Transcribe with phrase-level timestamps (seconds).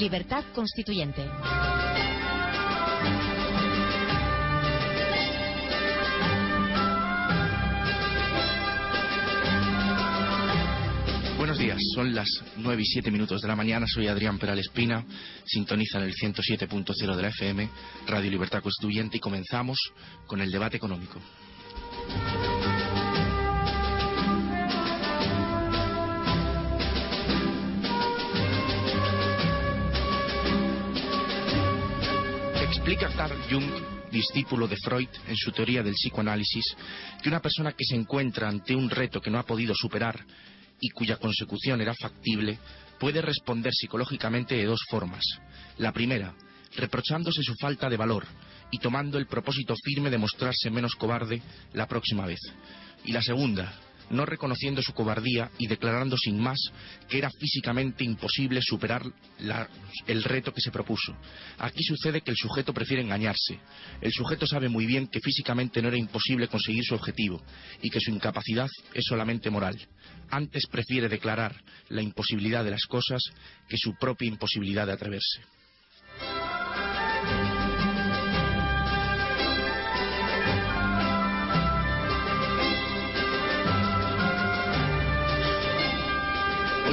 [0.00, 1.22] Libertad Constituyente.
[11.36, 15.04] Buenos días, son las 9 y 7 minutos de la mañana, soy Adrián Peral Espina,
[15.44, 17.68] sintonizan el 107.0 de la FM,
[18.06, 19.78] Radio Libertad Constituyente y comenzamos
[20.26, 21.20] con el debate económico.
[32.90, 36.74] Explica Carl Jung, discípulo de Freud, en su teoría del psicoanálisis,
[37.22, 40.18] que una persona que se encuentra ante un reto que no ha podido superar
[40.80, 42.58] y cuya consecución era factible,
[42.98, 45.22] puede responder psicológicamente de dos formas.
[45.78, 46.34] La primera,
[46.74, 48.26] reprochándose su falta de valor
[48.72, 51.40] y tomando el propósito firme de mostrarse menos cobarde
[51.74, 52.40] la próxima vez.
[53.04, 53.72] Y la segunda,
[54.10, 56.58] no reconociendo su cobardía y declarando sin más
[57.08, 59.02] que era físicamente imposible superar
[60.06, 61.16] el reto que se propuso.
[61.58, 63.58] Aquí sucede que el sujeto prefiere engañarse.
[64.00, 67.40] El sujeto sabe muy bien que físicamente no era imposible conseguir su objetivo
[67.82, 69.78] y que su incapacidad es solamente moral.
[70.30, 71.54] Antes prefiere declarar
[71.88, 73.22] la imposibilidad de las cosas
[73.68, 75.40] que su propia imposibilidad de atreverse.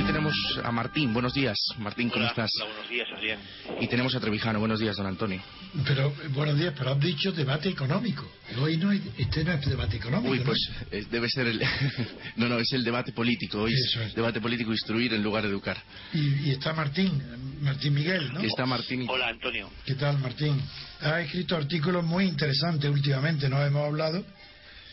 [0.08, 1.14] Tenemos a Martín.
[1.14, 2.50] Buenos días, Martín, ¿cómo Hola, estás?
[2.56, 3.40] hola, buenos días, Adrián.
[3.82, 4.60] Y tenemos a Trevijano.
[4.60, 5.42] Buenos días, don Antonio.
[5.86, 8.26] Pero, eh, buenos días, pero has dicho debate económico.
[8.58, 10.32] Hoy no hay, este no es debate económico.
[10.32, 10.46] Uy, ¿no?
[10.46, 11.62] pues eh, debe ser el...
[12.38, 13.64] no, no, es el debate político.
[13.64, 15.78] Hoy Eso es debate político instruir en lugar de educar.
[16.14, 17.22] Y, y está Martín,
[17.62, 18.40] Martín Miguel, ¿no?
[18.40, 19.06] Está Martín.
[19.10, 19.70] Hola, Antonio.
[19.86, 20.60] ¿Qué tal, Martín?
[21.02, 24.26] Ha escrito artículos muy interesantes últimamente, no hemos hablado,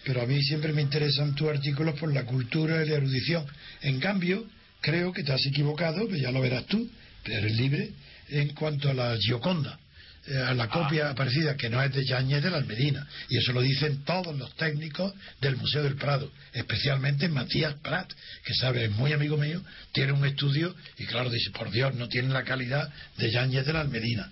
[0.04, 3.46] pero a mí siempre me interesan tus artículos por la cultura y la erudición.
[3.80, 4.44] En cambio,
[4.84, 6.86] creo que te has equivocado, que ya lo verás tú,
[7.24, 7.90] eres libre,
[8.28, 9.78] en cuanto a la Gioconda,
[10.26, 13.06] eh, a la copia aparecida que no es de Yáñez de la Almedina.
[13.30, 18.12] Y eso lo dicen todos los técnicos del Museo del Prado, especialmente Matías Prat,
[18.44, 19.62] que sabe, es muy amigo mío,
[19.92, 23.72] tiene un estudio y claro, dice, por Dios, no tiene la calidad de Yáñez de
[23.72, 24.30] la Almedina.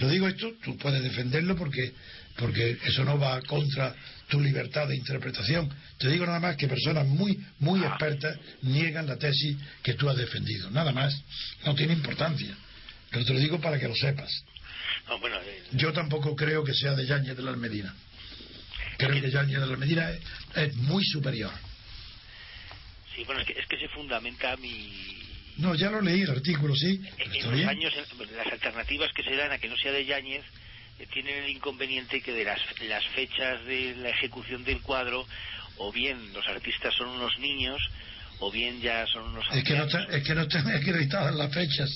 [0.00, 1.92] Lo digo esto, tú puedes defenderlo porque,
[2.38, 3.94] porque eso no va contra
[4.32, 5.68] tu libertad de interpretación.
[5.98, 10.16] Te digo nada más que personas muy, muy expertas niegan la tesis que tú has
[10.16, 10.70] defendido.
[10.70, 11.14] Nada más.
[11.66, 12.56] No tiene importancia.
[13.10, 14.30] Pero te lo digo para que lo sepas.
[15.06, 17.94] No, bueno, eh, Yo tampoco creo que sea de Yáñez de la Almedina.
[18.96, 20.20] Creo que Yáñez de la Almedina es,
[20.54, 21.52] es muy superior.
[23.14, 25.18] sí, bueno, es que, es que se fundamenta mi...
[25.58, 26.98] No, ya lo leí el artículo, sí.
[27.18, 30.42] En los años, en- las alternativas que se dan a que no sea de Yáñez
[31.12, 35.26] tienen el inconveniente que de las, las fechas de la ejecución del cuadro,
[35.78, 37.80] o bien los artistas son unos niños,
[38.40, 41.52] o bien ya son unos Es que no están, es que no están acreditadas las
[41.52, 41.90] fechas.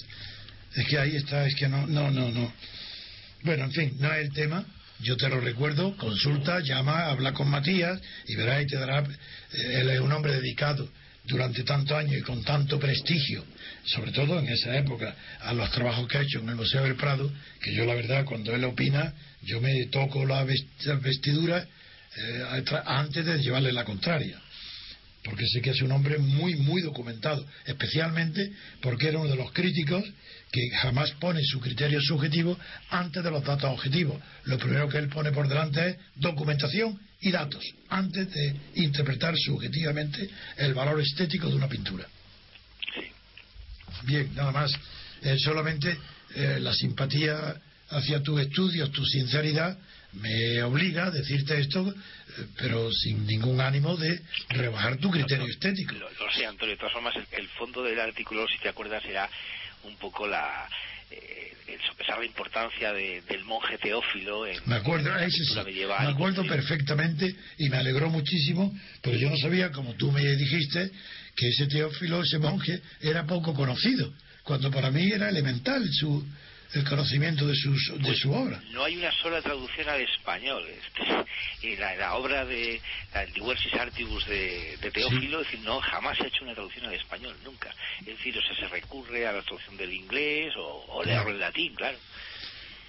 [0.74, 2.52] Es que ahí está, es que no, no, no, no.
[3.42, 4.64] Bueno, en fin, no es el tema.
[5.00, 9.00] Yo te lo recuerdo, consulta, llama, habla con Matías y verás y te dará.
[9.00, 10.88] eh, Él es un hombre dedicado
[11.26, 13.44] durante tantos años y con tanto prestigio,
[13.84, 16.94] sobre todo en esa época, a los trabajos que ha hecho en el Museo del
[16.96, 21.66] Prado, que yo la verdad, cuando él opina, yo me toco la vest- vestidura
[22.16, 24.40] eh, antes de llevarle la contraria.
[25.24, 29.52] Porque sé que es un hombre muy, muy documentado, especialmente porque era uno de los
[29.52, 30.04] críticos
[30.56, 32.58] que jamás pone su criterio subjetivo
[32.88, 34.18] antes de los datos objetivos.
[34.44, 40.30] Lo primero que él pone por delante es documentación y datos, antes de interpretar subjetivamente
[40.56, 42.06] el valor estético de una pintura.
[44.04, 44.72] Bien, nada más.
[45.22, 45.98] Eh, solamente
[46.34, 47.60] eh, la simpatía
[47.90, 49.76] hacia tus estudios, tu sinceridad,
[50.12, 55.92] me obliga a decirte esto, eh, pero sin ningún ánimo de rebajar tu criterio estético.
[55.92, 56.74] Lo, lo sé, Antonio.
[56.74, 59.28] De todas formas, el, el fondo del artículo, si te acuerdas, era
[59.86, 60.68] un poco la...
[61.10, 66.06] Eh, el sopesar la importancia de- del monje Teófilo en, Me acuerdo, en la medieval.
[66.06, 66.48] me acuerdo Sí.
[66.48, 68.72] perfectamente y me alegró muchísimo,
[69.02, 70.90] pero yo no sabía, como tú me dijiste,
[71.34, 74.12] que ese Teófilo, ese monje, era poco conocido,
[74.44, 76.24] cuando para mí era elemental su,
[76.74, 78.60] el conocimiento de, sus, de Pues su obra.
[78.70, 80.64] No hay una sola traducción al español.
[80.68, 82.80] Este, y la, la obra de
[83.14, 86.86] la Diversis Artibus de, de Teófilo, es decir, no, jamás se ha hecho una traducción
[86.86, 87.74] al español, nunca.
[88.00, 91.40] Es decir, o sea, se recurre a la traducción del inglés o, o leerlo en
[91.40, 91.98] latín, claro.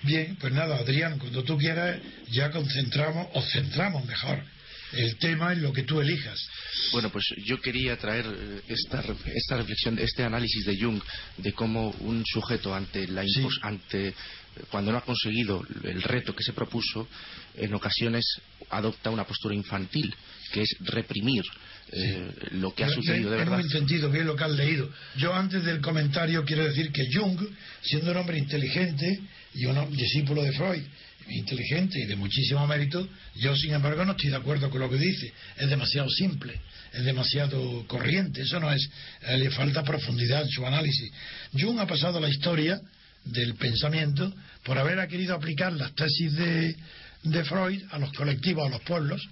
[0.04, 2.00] Bien, pues nada, Adrián, cuando tú quieras,
[2.30, 4.44] ya concentramos, o centramos mejor,
[4.94, 6.40] el tema en lo que tú elijas.
[6.92, 9.04] Bueno, pues yo quería traer eh, esta,
[9.34, 11.02] esta reflexión, este análisis de Jung
[11.38, 13.46] de cómo un sujeto ante la Sí.
[13.62, 14.14] ante
[14.70, 17.08] cuando no ha conseguido el reto que se propuso,
[17.56, 18.26] en ocasiones
[18.70, 20.14] adopta una postura infantil,
[20.52, 21.44] que es reprimir
[21.92, 23.60] eh, lo que ha sucedido de verdad.
[23.60, 24.90] Hemos entendido bien lo que has leído.
[25.16, 27.40] Yo antes del comentario quiero decir que Jung,
[27.82, 29.22] siendo un hombre inteligente
[29.54, 30.84] y un discípulo de Freud,
[31.30, 34.98] inteligente y de muchísimo mérito, yo sin embargo no estoy de acuerdo con lo que
[34.98, 35.34] dice.
[35.58, 36.60] Es demasiado simple,
[36.94, 38.90] es demasiado corriente, eso no es,
[39.24, 41.12] eh, le falta profundidad en su análisis.
[41.54, 42.80] Jung ha pasado la historia
[43.26, 44.34] del pensamiento
[44.64, 46.76] por haber querido aplicar las tesis de,
[47.24, 49.28] de Freud a los colectivos, a los pueblos,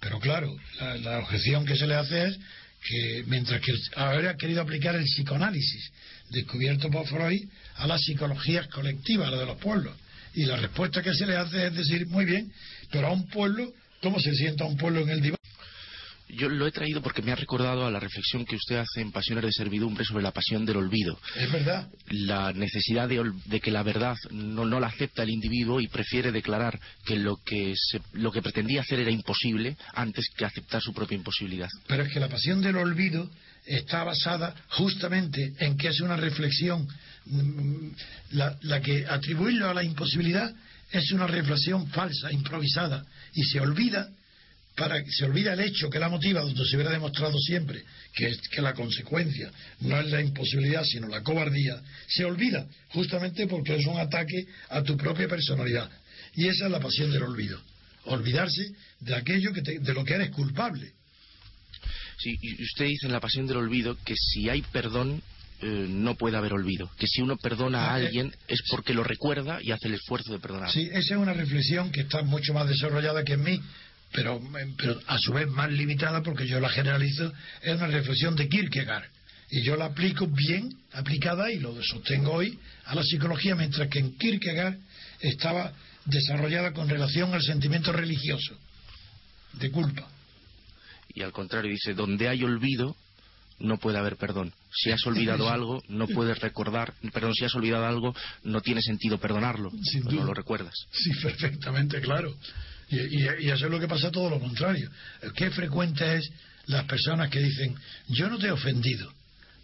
[0.00, 0.56] pero claro,
[1.02, 2.38] la, objeción que se le hace es
[2.82, 5.92] que mientras que habría querido aplicar el psicoanálisis
[6.30, 7.46] descubierto por Freud
[7.76, 9.94] a las psicologías colectivas, a la de los pueblos.
[10.34, 12.52] Y la respuesta que se le hace es decir, muy bien,
[12.90, 15.40] pero a un pueblo, ¿cómo se sienta un pueblo en el diván?
[16.36, 19.10] Yo lo he traído porque me ha recordado a la reflexión que usted hace en
[19.10, 21.18] Pasiones de Servidumbre sobre la pasión del olvido.
[21.36, 21.88] Es verdad.
[22.08, 27.16] La necesidad de, que la verdad no, la acepta el individuo y prefiere declarar que
[27.16, 27.74] lo que,
[28.12, 31.68] lo que pretendía hacer era imposible antes que aceptar su propia imposibilidad.
[31.86, 33.28] Pero es que la pasión del olvido
[33.66, 36.86] está basada justamente en que es una reflexión,
[38.32, 40.54] la, la que atribuirlo a la imposibilidad
[40.90, 43.04] es una reflexión falsa, improvisada,
[43.34, 44.08] y se olvida
[44.76, 47.82] para se olvida el hecho que la motiva donde se hubiera demostrado siempre
[48.14, 49.50] que es que la consecuencia
[49.80, 54.82] no es la imposibilidad sino la cobardía se olvida justamente porque es un ataque a
[54.82, 55.90] tu propia personalidad.
[56.34, 57.60] Y esa es la pasión del olvido
[58.04, 60.92] olvidarse de aquello que de lo que eres culpable.
[62.18, 65.22] Sí y usted dice en la pasión del olvido que si hay perdón
[65.62, 66.90] eh, no puede haber olvido.
[66.98, 69.94] Que si uno perdona a ah, eh, alguien es porque lo recuerda y hace el
[69.94, 70.70] esfuerzo de perdonar.
[70.70, 73.60] Sí, esa es una reflexión que está mucho más desarrollada que en mí,
[74.12, 74.40] pero,
[74.76, 79.04] pero a su vez más limitada porque yo la generalizo, es una reflexión de Kierkegaard.
[79.50, 83.98] Y yo la aplico bien aplicada y lo sostengo hoy a la psicología, mientras que
[83.98, 84.78] en Kierkegaard
[85.20, 85.72] estaba
[86.04, 88.56] desarrollada con relación al sentimiento religioso
[89.54, 90.08] de culpa.
[91.12, 92.96] Y al contrario, dice, donde hay olvido,
[93.60, 94.52] no puede haber perdón.
[94.72, 99.18] Si has olvidado algo, no puedes recordar, perdón, si has olvidado algo, no tiene sentido
[99.18, 100.74] perdonarlo, Sin no lo recuerdas.
[100.90, 102.34] Sí, perfectamente claro.
[102.88, 104.90] Y, eso es lo que pasa todo lo contrario.
[105.36, 106.30] Qué frecuente es
[106.66, 107.76] las personas que dicen,
[108.08, 109.12] yo no te he ofendido,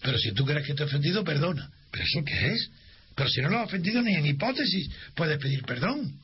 [0.03, 1.69] pero si tú crees que te he ofendido, perdona.
[1.91, 2.71] ¿Pero eso qué es?
[3.15, 6.21] Pero si no lo has ofendido ni en hipótesis puedes pedir perdón.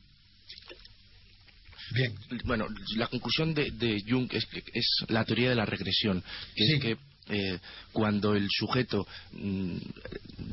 [1.91, 2.13] Bien.
[2.45, 6.23] Bueno, la conclusión de, Jung es, es la teoría de la regresión,
[6.55, 6.97] que es que
[7.29, 7.59] eh,
[7.91, 9.77] cuando el sujeto mm,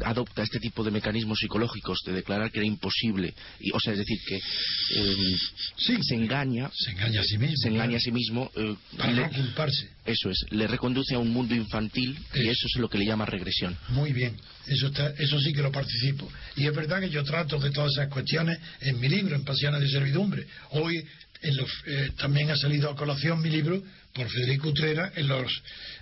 [0.05, 3.99] adopta este tipo de mecanismos psicológicos de declarar que era imposible, y, o sea, es
[3.99, 5.39] decir, que em,
[5.77, 9.31] se engaña, se engaña a sí mismo, se engaña a sí mismo eh, para no
[9.31, 9.89] culparse.
[10.05, 13.27] Eso es, le reconduce a un mundo infantil y eso es lo que le llama
[13.27, 13.77] regresión.
[13.89, 16.31] Muy bien, eso, eso sí que lo participo.
[16.57, 19.81] Y es verdad que yo trato de todas esas cuestiones en mi libro, en Pasiones
[19.81, 20.47] de Servidumbre.
[20.71, 21.05] Hoy
[21.43, 23.83] eh, también ha salido a colación mi libro
[24.15, 25.51] por Federico Utrera en los,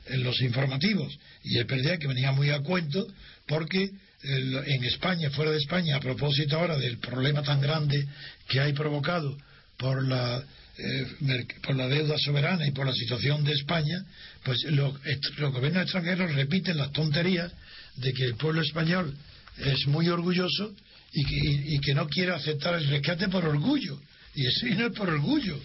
[0.07, 1.17] en los informativos.
[1.45, 3.07] Y es verdad que venía muy a cuento
[3.47, 3.91] porque
[4.23, 8.07] en España, fuera de España, a propósito ahora del problema tan grande
[8.49, 9.37] que hay provocado
[9.77, 10.43] por la,
[10.77, 14.05] eh, por la deuda soberana y por la situación de España,
[14.43, 14.95] pues los,
[15.37, 17.53] los gobiernos extranjeros repiten las tonterías
[17.97, 19.15] de que el pueblo español
[19.59, 20.75] es muy orgulloso
[21.13, 23.99] y que no quiere aceptar el rescate por orgullo.
[24.35, 25.59] Y eso no es por orgullo,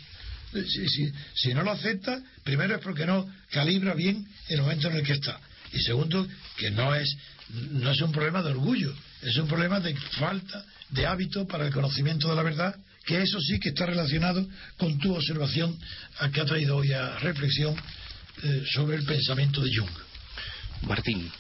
[1.33, 5.13] si, no lo acepta, primero es porque no calibra bien el momento en el que
[5.13, 5.39] está.
[5.71, 6.27] Y segundo,
[6.57, 7.15] que no es,
[7.71, 11.73] no es un problema de orgullo, es un problema de falta de hábito para el
[11.73, 15.77] conocimiento de la verdad, que eso sí que está relacionado con tu observación
[16.31, 17.75] que ha traído hoy a reflexión
[18.43, 19.89] eh, sobre el pensamiento de Jung.
[20.83, 21.31] Martín.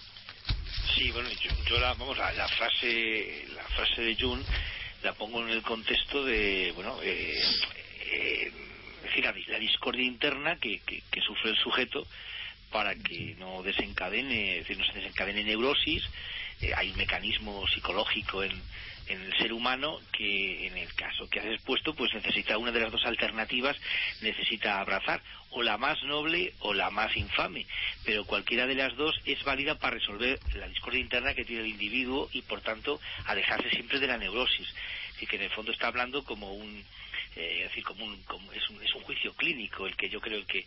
[0.95, 1.29] Sí, bueno,
[1.67, 4.41] yo, la, vamos, la, la, frase, la frase de Jung
[5.03, 7.41] la pongo en el contexto de, bueno, eh,
[8.11, 8.51] eh,
[9.03, 12.07] decir, la, discordia interna que, que, sufre el sujeto
[12.71, 16.03] para que no desencadene, es decir, no se desencadene neurosis.
[16.61, 18.51] Eh, hay un mecanismo psicológico en,
[19.07, 22.79] en el ser humano que en el caso que has expuesto pues necesita una de
[22.79, 23.75] las dos alternativas
[24.21, 27.65] necesita abrazar o la más noble o la más infame
[28.05, 31.69] pero cualquiera de las dos es válida para resolver la discordia interna que tiene el
[31.69, 34.67] individuo y por tanto alejarse siempre de la neurosis
[35.19, 36.83] y que en el fondo está hablando como un
[37.35, 38.13] eh, decir, como, un,
[38.53, 40.65] es, un, es un juicio clínico el que yo creo que,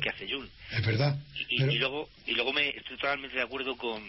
[0.00, 0.46] que hace Jung.
[0.70, 1.18] Es verdad.
[1.48, 4.08] Y, luego, y luego me estoy totalmente de acuerdo con,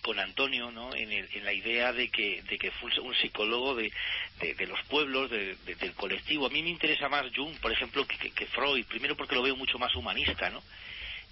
[0.00, 0.94] con Antonio ¿no?
[0.94, 3.92] en, en, la idea de que, de que fue un psicólogo de,
[4.40, 6.46] de, los pueblos, de, del colectivo.
[6.46, 9.78] A mí me interesa más Jung, por ejemplo, que, Freud, primero porque lo veo mucho
[9.78, 10.62] más humanista, ¿no?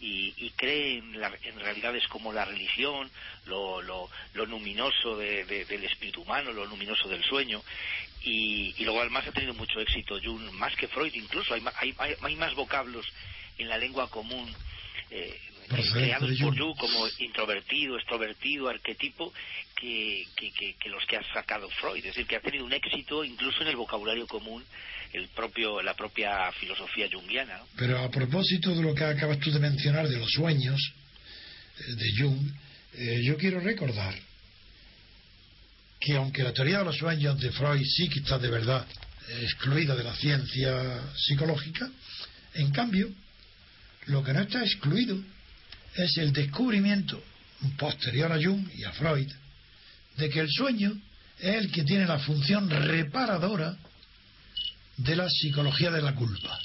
[0.01, 3.11] y, cree en, realidades como la religión,
[3.47, 7.63] lo, luminoso del espíritu humano, lo luminoso del sueño,
[8.23, 12.55] y, luego además ha tenido mucho éxito Jung, más que Freud incluso, hay, hay más
[12.55, 13.07] vocablos
[13.59, 14.55] en la lengua común
[15.11, 19.33] eh, creados por Jung como introvertido, extrovertido, arquetipo,
[19.75, 21.99] que, que, los que ha sacado Freud.
[21.99, 24.65] Es decir, que ha tenido un éxito incluso en el vocabulario común,
[25.13, 27.61] el propio, la propia filosofía junguiana.
[27.77, 30.81] Pero a propósito de lo que acabas tú de mencionar de los sueños
[31.79, 32.51] eh, de Jung,
[32.95, 34.15] eh, yo quiero recordar
[36.01, 38.87] que aunque la teoría de los sueños de Freud sí que está de verdad
[39.43, 41.91] excluida de la ciencia psicológica,
[42.55, 43.11] en cambio,
[44.07, 45.23] lo que no está excluido
[45.95, 47.23] es el descubrimiento
[47.77, 49.31] posterior a Jung y a Freud
[50.17, 51.01] de que el sueño
[51.39, 53.77] es el que tiene la función reparadora
[54.97, 56.59] de la psicología de la culpa.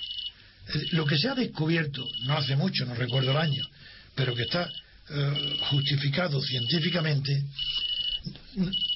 [0.92, 3.68] Lo que se ha descubierto, no hace mucho, no recuerdo el año,
[4.16, 4.68] pero que está
[5.10, 7.44] eh, justificado científicamente,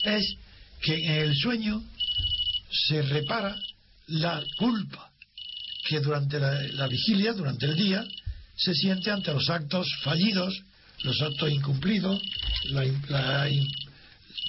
[0.03, 0.35] es
[0.81, 1.83] que en el sueño
[2.87, 3.55] se repara
[4.07, 5.11] la culpa
[5.87, 8.05] que durante la vigilia, durante el día,
[8.57, 10.53] se siente ante los actos fallidos,
[11.03, 12.21] los actos incumplidos,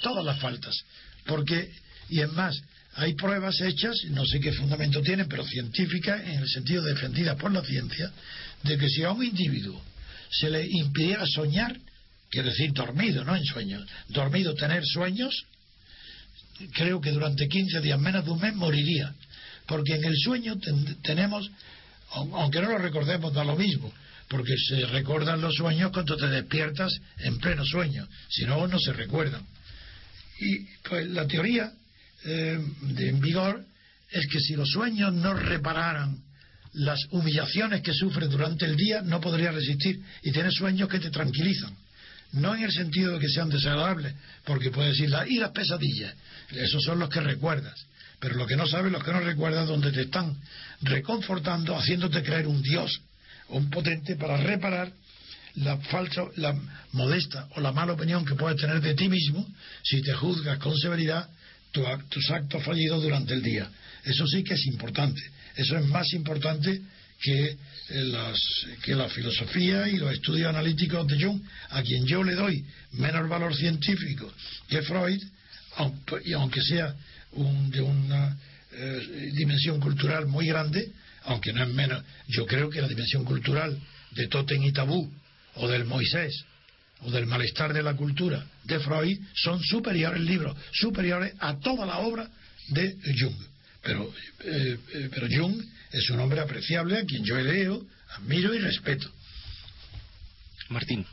[0.01, 0.75] todas las faltas.
[1.25, 1.71] Porque,
[2.09, 2.59] y es más,
[2.95, 7.51] hay pruebas hechas, no sé qué fundamento tienen, pero científicas, en el sentido defendida por
[7.53, 8.11] la ciencia,
[8.63, 9.81] de que si a un individuo
[10.31, 11.77] se le impidiera soñar,
[12.29, 15.45] quiere decir dormido, no en sueños, dormido tener sueños,
[16.73, 19.13] creo que durante 15 días, menos de un mes, moriría.
[19.65, 20.57] Porque en el sueño
[21.03, 21.49] tenemos
[22.11, 23.91] aunque no lo recordemos, da lo mismo,
[24.27, 28.93] porque se recuerdan los sueños cuando te despiertas en pleno sueño, si no, no se
[28.93, 29.45] recuerdan.
[30.39, 31.71] Y pues la teoría
[32.25, 33.65] eh, de, en vigor
[34.11, 36.17] es que si los sueños no repararan
[36.73, 41.09] las humillaciones que sufre durante el día, no podría resistir y tienes sueños que te
[41.09, 41.75] tranquilizan.
[42.31, 44.13] No en el sentido de que sean desagradables,
[44.45, 46.13] porque puedes decir, y las pesadillas,
[46.51, 47.87] esos son los que recuerdas
[48.19, 50.37] pero lo que no sabes, lo que no recuerdas, donde te están
[50.81, 53.01] reconfortando, haciéndote creer un Dios,
[53.49, 54.91] un potente para reparar
[55.55, 56.55] la falsa, la
[56.91, 59.45] modesta o la mala opinión que puedes tener de ti mismo
[59.83, 61.29] si te juzgas con severidad
[61.71, 63.69] tus actos fallidos durante el día.
[64.03, 65.21] Eso sí que es importante.
[65.55, 66.81] Eso es más importante
[67.21, 67.57] que,
[67.89, 68.39] eh, las,
[68.83, 73.27] que la filosofía y los estudios analíticos de Jung, a quien yo le doy menos
[73.27, 74.31] valor científico
[74.67, 75.21] que Freud,
[76.25, 76.95] y aunque sea
[77.31, 78.37] de una
[78.71, 80.91] eh, dimensión cultural muy grande,
[81.23, 83.77] aunque no es menos, yo creo que la dimensión cultural
[84.11, 85.11] de Totem y Tabú,
[85.55, 86.45] o del Moisés,
[87.01, 91.99] o del malestar de la cultura de Freud, son superiores libros, superiores a toda la
[91.99, 92.29] obra
[92.69, 93.35] de Jung.
[93.81, 97.85] Pero, eh, eh, pero Jung es un hombre apreciable a quien yo leo,
[98.17, 99.09] admiro y respeto.
[100.69, 101.05] Martín.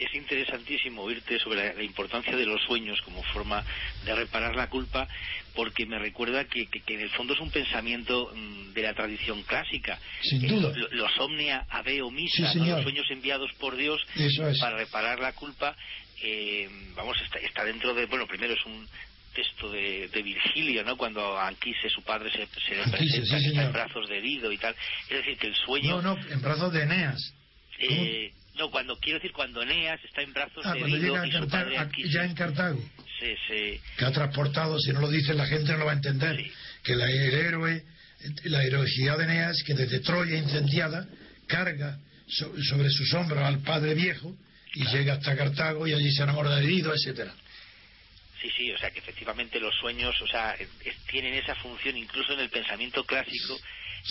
[0.00, 3.64] Eh, eh, es interesantísimo oírte sobre la importancia de los sueños como forma
[4.04, 5.06] de reparar la culpa,
[5.54, 9.98] porque me recuerda que, en el fondo es un pensamiento mm, de la tradición clásica.
[10.22, 10.72] Sin duda.
[10.92, 14.00] Los omnia aveo misa, los sueños enviados por Dios
[14.60, 15.76] para reparar la culpa,
[16.22, 18.86] eh, vamos, está, dentro de, bueno, primero es un
[19.34, 20.96] texto de, Virgilio, ¿no?
[20.96, 24.74] Cuando Anquise, su padre, se, se le presenta en brazos de Dido y tal.
[25.08, 26.02] Es decir, que el sueño...
[26.02, 27.34] No, no, en brazos de Eneas.
[27.78, 31.26] Eh, no, cuando quiero decir cuando Eneas está en brazos ah, de cuando llega a
[32.04, 32.78] ya en Cartago.
[33.18, 33.80] Sí, sí.
[33.96, 36.38] Que ha transportado, si no lo dice la gente no lo va a entender,
[36.82, 37.82] que la, el héroe,
[38.44, 41.06] la heroicidad de Eneas, que desde Troya incendiada,
[41.46, 41.98] carga
[42.28, 44.36] sobre sus hombros al padre viejo
[44.74, 47.34] y llega hasta Cartago y allí se enamora de Dido, etcétera.
[48.42, 50.54] Sí, sí, o sea que efectivamente los sueños, o sea,
[51.10, 53.58] tienen esa función incluso en el pensamiento clásico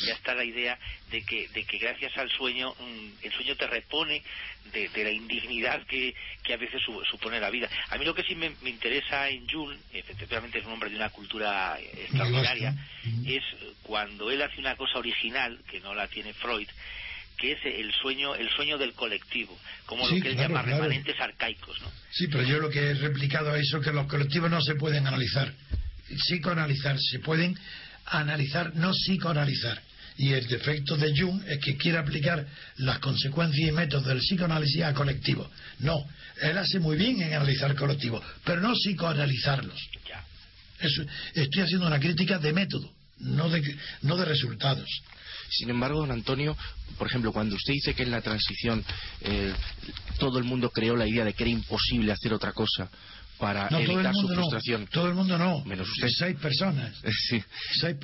[0.05, 0.77] ya está la idea
[1.11, 4.21] de que, de que gracias al sueño, mm, el sueño te repone
[4.71, 6.13] de, la indignidad que,
[6.53, 7.69] a veces supone la vida.
[7.89, 11.09] A mí lo que sí me, interesa en Jung, efectivamente es un hombre de una
[11.09, 12.73] cultura extraordinaria,
[13.25, 13.43] es
[13.83, 16.67] cuando él hace una cosa original, que no la tiene Freud,
[17.37, 21.79] que es el sueño el sueño del colectivo, como lo que él llama remanentes arcaicos.
[21.81, 21.91] ¿no?
[22.11, 25.07] Sí, pero yo lo que he replicado a eso que los colectivos no se pueden
[25.07, 25.53] analizar,
[26.09, 27.57] psicoanalizar, se pueden
[28.11, 29.81] analizar, no psicoanalizar.
[30.17, 32.45] Y el defecto de Jung es que quiere aplicar
[32.77, 35.49] las consecuencias y métodos del psicoanálisis a colectivos.
[35.79, 36.05] No,
[36.41, 39.79] él hace muy bien en analizar colectivos, pero no psicoanalizarlos.
[41.33, 43.63] estoy haciendo una crítica de método, no de,
[44.01, 44.89] no de resultados.
[45.49, 46.55] Sin embargo, don Antonio,
[46.97, 48.83] por ejemplo, cuando usted dice que en la transición
[49.21, 49.53] eh,
[50.19, 52.89] todo el mundo creó la idea de que era imposible hacer otra cosa,
[53.39, 54.81] para no, evitar su frustración.
[54.81, 55.63] No, todo el mundo no.
[55.65, 56.07] Menos usted.
[56.09, 56.93] Seis personas.
[57.29, 57.41] Sí.
[57.79, 57.95] Seis,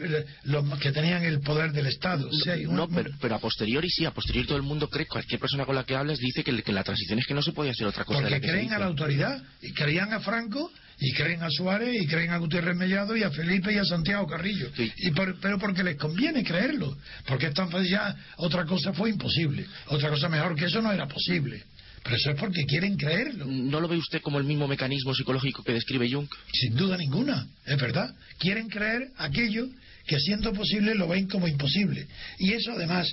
[0.44, 2.30] los que tenían el poder del Estado.
[2.44, 5.40] Seis, No, un- pero, pero a posteriori sí, a posteriori todo el mundo cree, cualquier
[5.40, 7.72] persona con la que hablas dice que, que la transición es que no se puede
[7.72, 8.20] hacer otra cosa.
[8.20, 9.42] de Porque la que se creen a la autoridad.
[9.62, 13.32] Y creían a Franco, y creen a Suárez, y creen a Gutiérrez Mellado, y a
[13.32, 14.70] Felipe, y a Santiago Carrillo.
[14.76, 14.92] Sí.
[14.98, 16.96] Y por- pero porque les conviene creerlo.
[17.28, 19.66] Porque es tan fácil ya, otra cosa fue imposible.
[19.88, 21.64] Otra cosa mejor que eso no era posible.
[22.06, 23.46] Pero eso es porque quieren creerlo.
[23.48, 26.28] ¿No lo ve usted como el mismo mecanismo psicológico que describe Jung?
[26.54, 28.14] Sin duda ninguna, es verdad.
[28.38, 29.68] Quieren creer aquello
[30.06, 32.06] que siendo posible lo ven como imposible.
[32.38, 33.12] Y eso además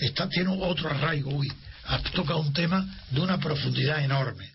[0.00, 1.30] está, tiene otro arraigo.
[1.32, 1.46] Uy,
[2.12, 4.50] tocado un tema de una profundidad enorme.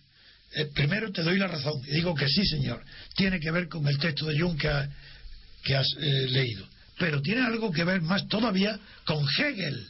[0.55, 2.83] Eh, primero te doy la razón y digo que sí, señor.
[3.15, 4.89] Tiene que ver con el texto de Jung que, ha-
[5.63, 6.67] que has eh, leído.
[6.98, 9.88] Pero tiene algo que ver más todavía con Hegel.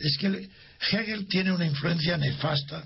[0.00, 0.50] Es que el-
[0.92, 2.84] Hegel tiene una influencia nefasta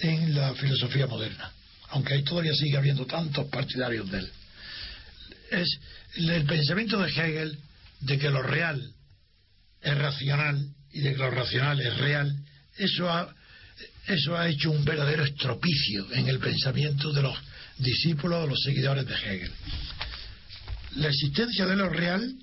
[0.00, 1.52] en la filosofía moderna,
[1.90, 4.32] aunque ahí todavía sigue habiendo tantos partidarios de él.
[5.50, 5.78] Es
[6.16, 7.58] el pensamiento de Hegel
[8.00, 8.92] de que lo real
[9.80, 12.36] es racional y de que lo racional es real,
[12.76, 13.32] eso ha,
[14.06, 17.36] eso ha hecho un verdadero estropicio en el pensamiento de los
[17.78, 19.52] discípulos o los seguidores de Hegel.
[20.96, 22.34] La existencia de lo real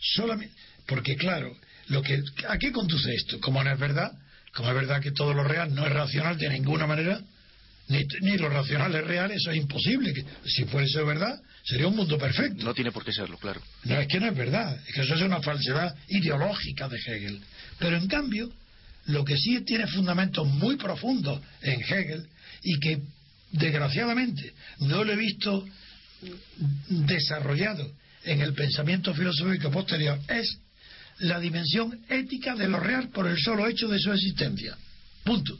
[0.00, 0.54] solamente
[0.90, 3.38] porque claro, lo que ¿a qué conduce esto?
[3.38, 4.10] Como no es verdad,
[4.54, 7.20] como es verdad que todo lo real no es racional de ninguna manera,
[7.88, 10.12] ni, ni lo racional es real, eso es imposible.
[10.12, 12.64] Que, si fuera eso verdad, sería un mundo perfecto.
[12.64, 13.60] No tiene por qué serlo, claro.
[13.84, 17.40] No, es que no es verdad, es que eso es una falsedad ideológica de Hegel.
[17.78, 18.50] Pero en cambio,
[19.06, 22.28] lo que sí tiene fundamentos muy profundos en Hegel
[22.62, 23.00] y que
[23.52, 25.66] desgraciadamente no lo he visto
[26.88, 27.90] desarrollado
[28.24, 30.58] en el pensamiento filosófico posterior es
[31.20, 34.76] la dimensión ética de lo real por el solo hecho de su existencia.
[35.24, 35.58] Punto.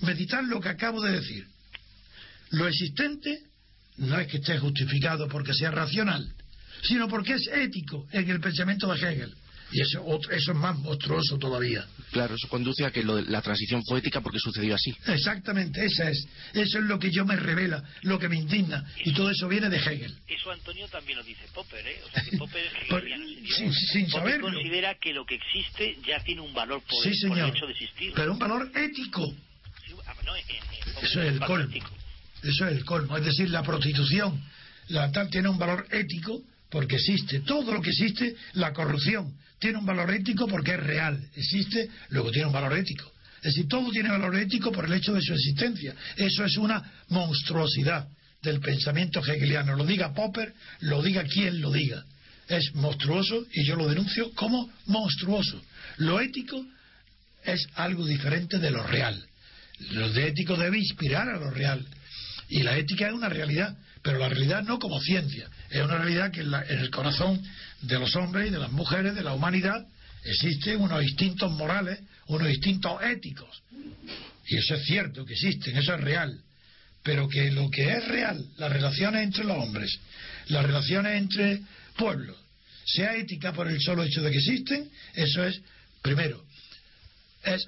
[0.00, 1.46] Meditar lo que acabo de decir.
[2.50, 3.42] Lo existente
[3.98, 6.32] no es que esté justificado porque sea racional,
[6.82, 9.34] sino porque es ético en el pensamiento de Hegel.
[9.70, 11.86] Y eso, otro- eso es más monstruoso todavía.
[12.10, 14.96] Claro, eso conduce a que lo de- la transición fue ética porque sucedió así.
[15.06, 16.26] Exactamente, esa es.
[16.54, 18.82] Eso es lo que yo me revela, lo que me indigna.
[19.04, 20.16] Y todo eso viene de Hegel.
[20.26, 22.00] Eso Antonio también lo dice Popper, ¿eh?
[22.06, 23.52] O sea, que Popper es hegeliano, señor.
[23.54, 24.52] sin- sin Popper saberlo.
[24.52, 27.56] considera que lo que existe ya tiene un valor por, Sí, el, por el señor.
[27.56, 28.12] hecho de existir.
[28.16, 29.34] Pero un valor ético.
[29.86, 31.64] Sí, ah, no, en- en Popper Eso es el colmo.
[31.70, 31.90] ético.
[32.42, 33.16] Eso es el colmo.
[33.18, 34.42] Es decir, la prostitución,
[34.88, 37.40] la tal tiene un valor ético porque existe.
[37.40, 41.28] Todo lo que existe, la corrupción, tiene un valor ético porque es real.
[41.34, 43.12] Existe, luego tiene un valor ético.
[43.38, 45.94] Es decir, todo tiene valor ético por el hecho de su existencia.
[46.16, 48.08] Eso es una monstruosidad
[48.42, 49.76] del pensamiento hegeliano.
[49.76, 52.04] Lo diga Popper, lo diga quien lo diga.
[52.48, 55.60] Es monstruoso y yo lo denuncio como monstruoso.
[55.98, 56.64] Lo ético
[57.44, 59.24] es algo diferente de lo real.
[59.92, 61.86] Lo de ético debe inspirar a lo real.
[62.48, 65.48] Y la ética es una realidad, pero la realidad no como ciencia.
[65.70, 67.42] Es una realidad que en, la- en el corazón
[67.82, 69.86] de los hombres y de las mujeres, de la humanidad,
[70.24, 73.62] existen unos instintos morales, unos instintos éticos.
[74.46, 76.40] Y eso es cierto, que existen, eso es real.
[77.02, 79.98] Pero que lo que es real, las relaciones entre los hombres,
[80.48, 81.60] las relaciones entre
[81.96, 82.36] pueblos,
[82.84, 85.60] sea ética por el solo hecho de que existen, eso es,
[86.02, 86.42] primero,
[87.44, 87.64] es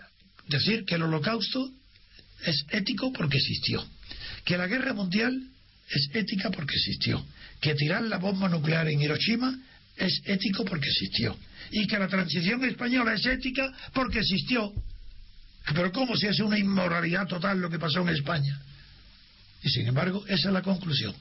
[0.48, 1.70] decir que el holocausto
[2.44, 3.86] es ético porque existió,
[4.44, 5.40] que la guerra mundial
[5.88, 7.24] es ética porque existió,
[7.60, 9.58] que tirar la bomba nuclear en Hiroshima
[9.96, 11.36] es ético porque existió,
[11.70, 14.72] y que la transición española es ética porque existió.
[15.74, 18.58] Pero ¿cómo si es una inmoralidad total lo que pasó en España?
[19.62, 21.14] Y sin embargo, esa es la conclusión.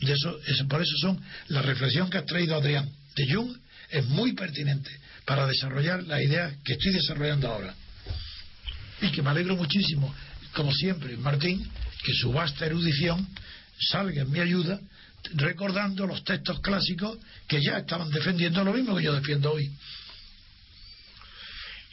[0.00, 3.56] De eso, eso- por eso son la reflexión que has traído Adrián de Jung
[3.90, 4.90] es muy pertinente
[5.24, 7.74] para desarrollar la idea que estoy desarrollando ahora.
[9.00, 10.14] Y que me alegro muchísimo,
[10.54, 11.66] como siempre, Martín,
[12.02, 13.26] que su vasta erudición
[13.78, 14.80] salga en mi ayuda
[15.34, 19.70] recordando los textos clásicos que ya estaban defendiendo lo mismo que yo defiendo hoy.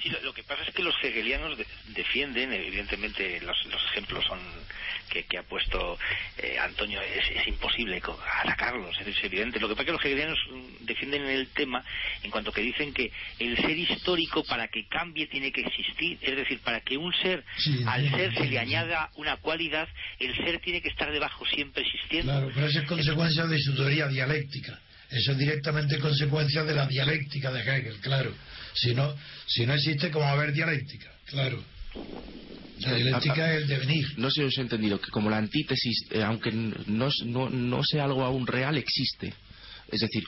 [0.01, 4.25] Sí, lo, lo que pasa es que los hegelianos de- defienden, evidentemente los, los ejemplos
[4.25, 4.39] son
[5.09, 5.97] que, que ha puesto
[6.37, 8.01] eh, Antonio, es, es imposible
[8.43, 9.59] atacarlos, es evidente.
[9.59, 11.83] Lo que pasa es que los hegelianos mm, defienden el tema
[12.23, 16.35] en cuanto que dicen que el ser histórico para que cambie tiene que existir, es
[16.35, 19.87] decir, para que un ser, Sí, al ser se le añada una cualidad,
[20.19, 22.31] el ser tiene que estar debajo siempre existiendo.
[22.31, 24.79] Claro, pero eso es consecuencia de su teoría dialéctica.
[25.09, 28.33] Eso es directamente consecuencia de la dialéctica de Hegel, claro.
[28.73, 29.15] Si no,
[29.47, 31.11] si no existe, ¿cómo va a haber dialéctica?
[31.25, 31.63] Claro.
[32.79, 34.05] La dialéctica es el devenir.
[34.17, 37.83] No sé si os he entendido que como la antítesis, eh, aunque no, no, no
[37.83, 39.33] sea algo aún real, existe.
[39.91, 40.23] Es decir,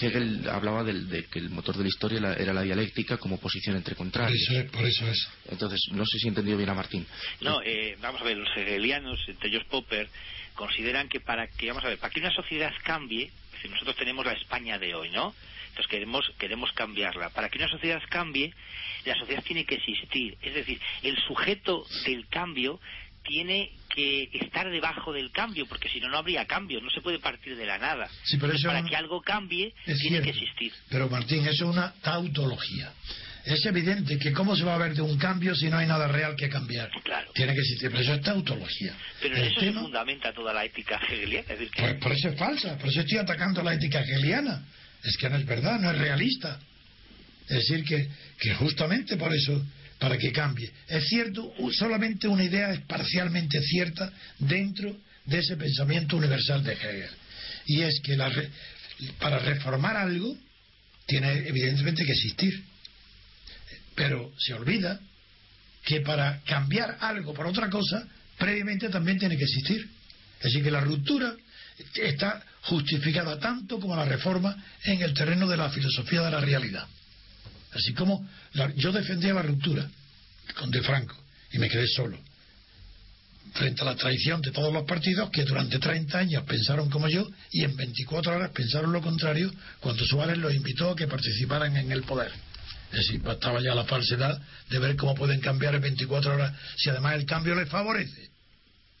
[0.00, 3.94] Hegel hablaba de que el motor de la historia era la dialéctica como posición entre
[3.94, 4.36] contrarios.
[4.48, 4.70] Por eso es.
[4.72, 5.28] Por eso es.
[5.50, 7.06] Entonces, no sé si he entendido bien a Martín.
[7.40, 10.08] No, eh, vamos a ver, los hegelianos, entre ellos Popper,
[10.54, 13.30] consideran que para que, vamos a ver, para que una sociedad cambie,
[13.62, 15.34] si nosotros tenemos la España de hoy, ¿no?
[15.68, 17.30] Entonces queremos, queremos cambiarla.
[17.30, 18.52] Para que una sociedad cambie,
[19.04, 20.36] la sociedad tiene que existir.
[20.42, 22.80] Es decir, el sujeto del cambio
[23.22, 27.18] tiene que estar debajo del cambio, porque si no, no habría cambio, no se puede
[27.18, 28.08] partir de la nada.
[28.64, 30.72] para que algo cambie, tiene que existir.
[30.88, 32.92] Pero Martín, eso es una tautología.
[33.44, 36.08] Es evidente que cómo se va a ver de un cambio si no hay nada
[36.08, 36.90] real que cambiar.
[37.02, 37.30] Claro.
[37.34, 38.94] Tiene que existir, pero eso es tautología.
[39.20, 41.46] Pero en eso se fundamenta toda la ética hegeliana.
[41.76, 44.64] pues por eso es falsa, por eso estoy atacando la ética hegeliana.
[45.02, 46.58] Es que no es verdad, no es realista.
[47.48, 49.64] Es decir, que, que justamente por eso
[49.98, 50.70] para que cambie.
[50.86, 57.10] Es cierto, solamente una idea es parcialmente cierta dentro de ese pensamiento universal de Hegel.
[57.66, 58.16] Y es que
[59.18, 60.36] para reformar algo
[61.06, 62.62] tiene evidentemente que existir.
[63.98, 65.00] Pero se olvida
[65.84, 68.06] que para cambiar algo por otra cosa,
[68.38, 69.90] previamente también tiene que existir.
[70.40, 71.34] Decir, que la ruptura
[71.94, 76.86] está justificada tanto como la reforma en el terreno de la filosofía de la realidad.
[77.72, 78.24] Así como
[78.76, 79.90] yo defendía la ruptura
[80.56, 81.16] con De Franco
[81.50, 82.16] y me quedé solo
[83.54, 87.28] frente a la traición de todos los partidos que durante 30 años pensaron como yo
[87.50, 91.90] y en 24 horas pensaron lo contrario cuando Suárez los invitó a que participaran en
[91.90, 92.30] el poder.
[92.92, 96.88] Es decir, bastaba ya la falsedad de ver cómo pueden cambiar en 24 horas si
[96.88, 98.30] además el cambio les favorece.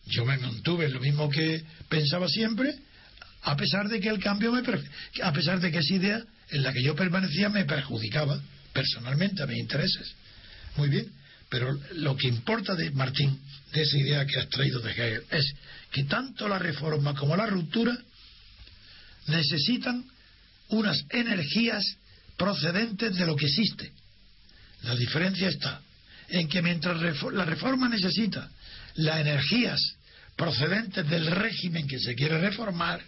[0.06, 2.74] Yo me mantuve lo mismo que pensaba siempre,
[3.42, 4.62] a pesar de que el cambio me
[5.22, 8.40] a pesar de que esa idea en la que yo permanecía me perjudicaba
[8.72, 10.14] personalmente a mis intereses.
[10.76, 11.10] Muy bien,
[11.48, 13.40] pero lo que importa de Martín,
[13.72, 15.52] de esa idea que has traído de Hegel, es
[15.90, 17.96] que tanto la reforma como la ruptura
[19.26, 20.04] necesitan
[20.68, 21.84] unas energías
[22.38, 23.92] procedentes de lo que existe.
[24.82, 25.82] La diferencia está
[26.28, 27.00] en que mientras
[27.32, 28.48] la reforma necesita
[28.94, 29.80] las energías
[30.36, 33.02] procedentes del régimen que se quiere reformar,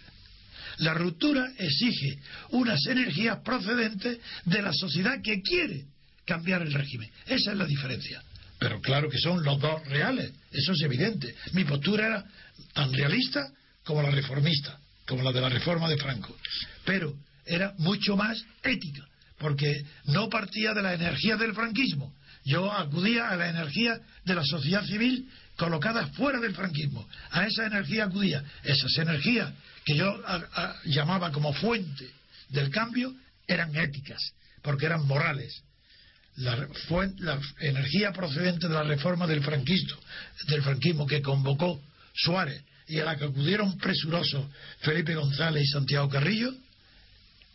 [0.77, 5.85] la ruptura exige unas energías procedentes de la sociedad que quiere
[6.25, 7.09] cambiar el régimen.
[7.25, 8.21] Esa es la diferencia.
[8.59, 11.33] Pero claro que son los dos reales, eso es evidente.
[11.53, 12.25] Mi postura era
[12.73, 13.47] tan realista
[13.83, 16.37] como la reformista, como la de la reforma de Franco.
[16.85, 17.15] Pero
[17.45, 19.07] era mucho más ética,
[19.41, 22.13] porque no partía de la energía del franquismo.
[22.45, 25.27] Yo acudía a la energía de la sociedad civil
[25.57, 27.07] colocada fuera del franquismo.
[27.31, 28.43] A esa energía acudía.
[28.63, 29.51] Esas energías
[29.83, 30.21] que yo
[30.85, 32.07] llamaba como fuente
[32.49, 33.13] del cambio
[33.47, 34.21] eran éticas,
[34.61, 35.63] porque eran morales.
[36.35, 36.55] La,
[37.17, 39.97] la, energía procedente de la reforma del franquismo,
[40.47, 41.81] del franquismo que convocó
[42.13, 44.45] Suárez y a la que acudieron presurosos
[44.79, 46.53] Felipe González y Santiago Carrillo,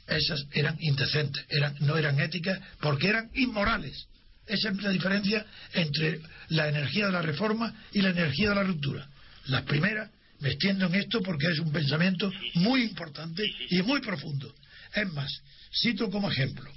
[0.07, 4.07] esas eran indecentes, eran, no eran éticas porque eran inmorales.
[4.47, 8.63] Esa es la diferencia entre la energía de la reforma y la energía de la
[8.63, 9.09] ruptura.
[9.47, 14.55] Las primeras, me extiendo en esto porque es un pensamiento muy importante y muy profundo.
[14.95, 15.43] Es más,
[15.73, 16.71] cito como ejemplo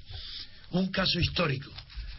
[0.71, 1.71] un caso histórico.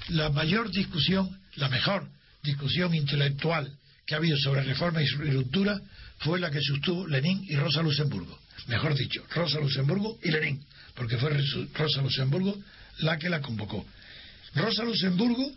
[0.09, 2.09] La mayor discusión, la mejor
[2.43, 5.81] discusión intelectual que ha habido sobre reforma y ruptura
[6.19, 8.39] fue la que sostuvo Lenin y Rosa Luxemburgo.
[8.67, 10.65] Mejor dicho, Rosa Luxemburgo y Lenin,
[10.95, 11.31] porque fue
[11.75, 12.57] Rosa Luxemburgo
[12.99, 13.85] la que la convocó.
[14.55, 15.51] Rosa Luxemburgo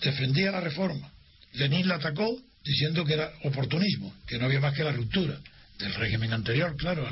[0.00, 1.10] defendía la reforma.
[1.54, 5.38] Lenin la atacó diciendo que era oportunismo, que no había más que la ruptura
[5.78, 7.08] del régimen anterior, claro.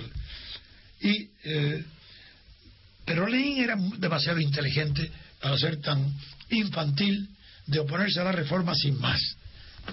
[1.00, 1.84] Y, eh,
[3.04, 6.12] pero Lenin era demasiado inteligente para ser tan
[6.50, 7.28] infantil
[7.66, 9.20] de oponerse a la reforma sin más,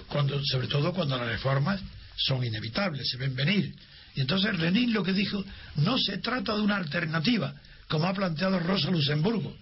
[0.08, 1.80] cuando, sobre todo cuando las reformas
[2.16, 3.74] son inevitables, se ven venir.
[4.16, 5.44] Y entonces Lenin lo que dijo,
[5.76, 7.54] no se trata de una alternativa,
[7.86, 9.54] como ha planteado Rosa Luxemburgo,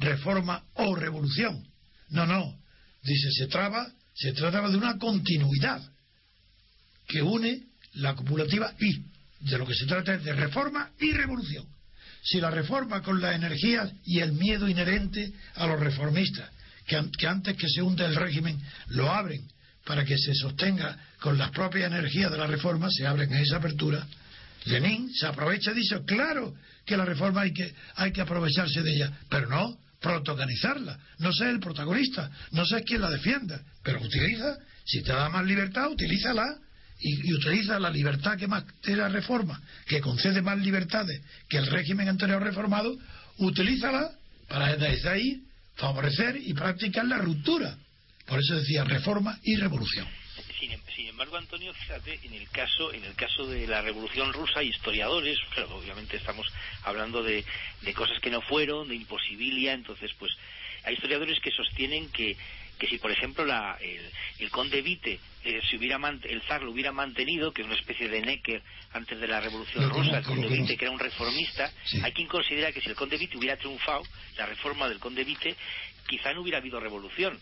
[0.00, 1.64] reforma o revolución.
[2.08, 2.58] No, no.
[3.04, 5.80] Dice, se, traba, se trataba de una continuidad
[7.06, 9.00] que une la copulativa y
[9.48, 11.64] de lo que se trata es de reforma y revolución.
[12.22, 16.50] Si la reforma con la energía y el miedo inherente a los reformistas,
[16.84, 19.48] que, que antes que se hunde el régimen lo abren
[19.90, 23.56] para que se sostenga con las propias energías de la reforma, se abren en esa
[23.56, 24.06] apertura,
[24.66, 26.54] Lenin se aprovecha y dice, claro
[26.86, 31.48] que la reforma hay que, hay que aprovecharse de ella, pero no, protagonizarla, no ser
[31.48, 36.46] el protagonista, no sé quién la defienda, pero utiliza, si te da más libertad, utilízala
[37.00, 41.66] y, utiliza la libertad que más te la reforma, que concede más libertades que el
[41.66, 42.96] régimen anterior reformado,
[43.38, 44.08] utilízala
[44.46, 45.42] para desde ahí
[45.74, 47.76] favorecer y practicar la ruptura.
[48.30, 50.06] Por eso decía reforma y revolución.
[50.60, 55.36] sin, embargo, Antonio, fíjate, en el caso, en el caso de la Revolución Rusa, historiadores,
[55.52, 56.46] pero obviamente estamos
[56.84, 57.44] hablando de,
[57.82, 60.30] de cosas que no fueron, de imposibilia, entonces, pues,
[60.84, 62.36] hay historiadores que sostienen que
[62.78, 63.76] que si por ejemplo la,
[64.38, 68.08] el, conde Vite eh, si hubiera el zar lo hubiera mantenido que es una especie
[68.08, 68.62] de Necker
[68.94, 71.70] antes de la revolución rusa el conde Vite que era un reformista
[72.02, 74.02] hay quien considera que si el conde Vite hubiera triunfado
[74.38, 75.54] la reforma del conde Vite
[76.08, 77.38] quizá no hubiera habido revolución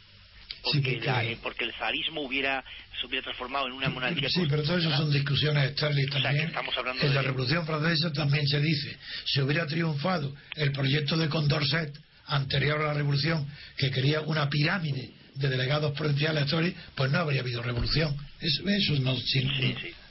[0.62, 2.64] porque, eh, porque, el zarismo hubiera
[3.00, 4.28] se hubiera transformado en una monarquía.
[4.28, 6.52] Sí, pero todo eso son discusiones externas también.
[7.00, 12.80] en la Revolución Francesa también se dice, si hubiera triunfado el proyecto de Condorcet anterior
[12.82, 16.52] a la Revolución, que quería una pirámide de delegados provinciales
[16.94, 18.16] pues no habría habido revolución.
[18.40, 18.62] Eso,
[19.00, 19.16] no,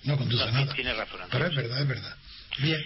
[0.04, 0.74] no, conduce a nada.
[0.74, 2.16] Tiene razón, Pero es verdad, es verdad.
[2.60, 2.82] Bien.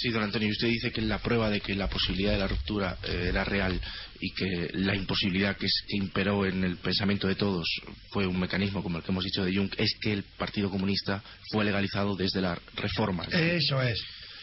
[0.00, 2.98] Sí, don Antonio, usted dice que la prueba de que la posibilidad de la ruptura
[3.02, 3.80] eh, era real
[4.20, 7.66] y que la imposibilidad que, que, imperó en el pensamiento de todos
[8.10, 11.22] fue un mecanismo como el que hemos dicho de Jung, es que el Partido Comunista
[11.50, 13.24] fue legalizado desde la reforma.
[13.24, 13.98] Eso es.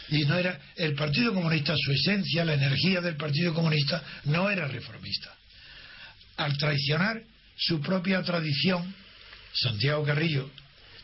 [0.09, 4.67] Y no era el Partido Comunista, su esencia, la energía del Partido Comunista no era
[4.67, 5.35] reformista
[6.37, 7.21] al traicionar
[7.57, 8.93] su propia tradición,
[9.53, 10.49] Santiago Carrillo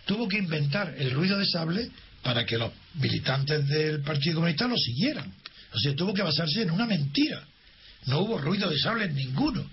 [0.05, 1.89] tuvo que inventar el ruido de sable
[2.21, 5.33] para que los militantes del Partido Comunista lo siguieran.
[5.73, 7.43] O sea, tuvo que basarse en una mentira.
[8.05, 9.69] No hubo ruido de sable en ninguno.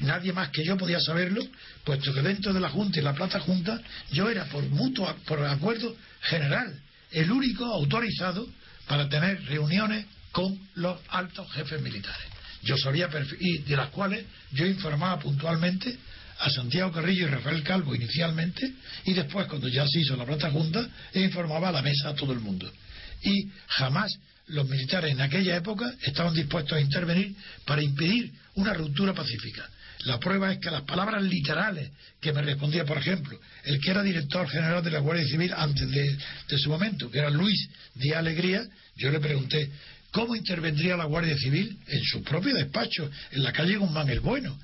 [0.00, 1.40] Nadie más que yo podía saberlo,
[1.84, 3.80] puesto que dentro de la Junta y la Plaza Junta
[4.10, 6.80] yo era por mutuo, por acuerdo general,
[7.12, 8.48] el único autorizado
[8.88, 13.08] para tener reuniones con los altos jefes militares yo sabía
[13.40, 15.96] y de las cuales yo informaba puntualmente
[16.38, 18.72] a Santiago Carrillo y Rafael Calvo inicialmente
[19.04, 22.14] y después cuando ya se hizo la plata junta e informaba a la mesa a
[22.14, 22.70] todo el mundo
[23.22, 24.18] y jamás
[24.48, 29.68] los militares en aquella época estaban dispuestos a intervenir para impedir una ruptura pacífica.
[30.00, 34.02] La prueba es que las palabras literales que me respondía, por ejemplo, el que era
[34.02, 38.66] director general de la Guardia Civil antes de, su momento, que era Luis de Alegría,
[38.96, 39.70] yo le pregunté,
[40.10, 44.56] ¿Cómo intervendría la Guardia Civil en su propio despacho, en la calle Guzmán el Bueno?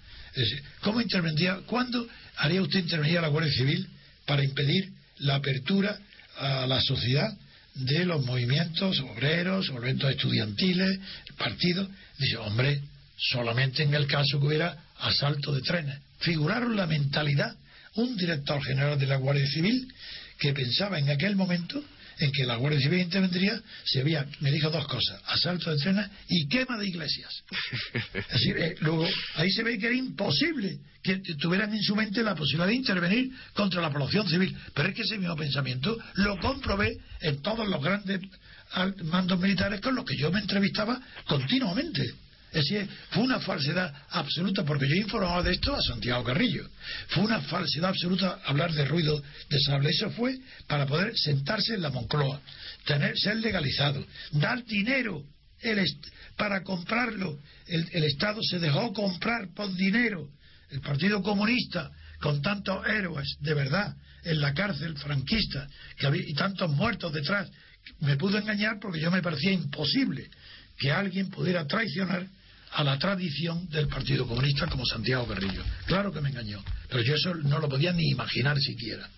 [0.80, 3.86] ¿Cómo intervendría, cuándo haría usted intervenir a la Guardia Civil
[4.26, 5.98] para impedir la apertura
[6.38, 7.36] a la sociedad
[7.74, 10.98] de los movimientos obreros, movimientos estudiantiles,
[11.36, 11.88] partidos?
[12.18, 12.80] Dice, hombre,
[13.16, 15.98] solamente en el caso que hubiera asalto de trenes.
[16.20, 17.54] Figuraron la mentalidad
[17.94, 19.92] un director general de la Guardia Civil
[20.38, 21.82] que pensaba en aquel momento
[22.20, 26.06] en que la Guardia Civil intervendría, se había, me dijo dos cosas, asalto de trenes
[26.28, 27.42] y quema de iglesias.
[28.60, 29.06] Eh, luego,
[29.36, 33.30] ahí se ve que era imposible que tuvieran en su mente la posibilidad de intervenir
[33.54, 34.54] contra la población civil.
[34.74, 38.20] Pero es que ese mismo pensamiento lo comprobé en todos los grandes
[39.04, 42.02] mandos militares con los que yo me entrevistaba continuamente.
[42.52, 46.68] Es decir, fue una falsedad absoluta, porque yo informaba de esto a Santiago Carrillo.
[47.08, 49.90] Fue una falsedad absoluta hablar de ruido de sable.
[49.90, 52.40] Eso fue para poder sentarse en la Moncloa,
[52.84, 55.24] tener, ser legalizado, dar dinero
[56.36, 57.38] para comprarlo.
[57.66, 60.28] El, Estado se dejó comprar por dinero.
[60.70, 65.66] El Partido Comunista, con tantos héroes de verdad en la cárcel franquista
[65.98, 67.48] y tantos muertos detrás,
[68.00, 70.30] me pudo engañar porque yo me parecía imposible
[70.78, 72.26] que alguien pudiera traicionar
[72.72, 75.62] a la tradición del Partido Comunista como Santiago Guerrillo.
[75.86, 79.08] Claro que me engañó, pero yo eso no lo podía ni imaginar siquiera.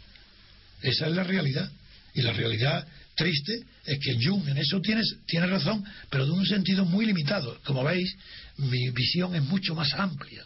[0.81, 1.71] Esa es la realidad.
[2.15, 6.47] Y la realidad triste es que Jung en eso tiene, tiene razón, pero de un
[6.47, 7.59] sentido muy limitado.
[7.65, 8.15] Como veis,
[8.57, 10.45] mi visión es mucho más amplia.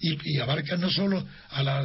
[0.00, 1.82] Y, abarca no solo a la,